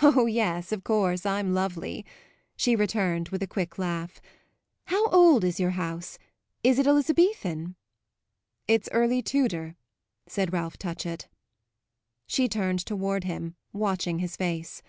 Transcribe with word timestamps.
"Oh 0.00 0.26
yes, 0.26 0.70
of 0.70 0.84
course 0.84 1.26
I'm 1.26 1.52
lovely!" 1.54 2.06
she 2.54 2.76
returned 2.76 3.30
with 3.30 3.42
a 3.42 3.48
quick 3.48 3.78
laugh. 3.78 4.20
"How 4.84 5.06
old 5.08 5.42
is 5.42 5.58
your 5.58 5.72
house? 5.72 6.20
Is 6.62 6.78
it 6.78 6.86
Elizabethan?" 6.86 7.74
"It's 8.68 8.88
early 8.92 9.22
Tudor," 9.22 9.74
said 10.28 10.52
Ralph 10.52 10.78
Touchett. 10.78 11.26
She 12.28 12.48
turned 12.48 12.86
toward 12.86 13.24
him, 13.24 13.56
watching 13.72 14.20
his 14.20 14.36
face. 14.36 14.82